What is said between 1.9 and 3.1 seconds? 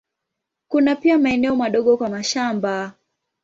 kwa mashamba.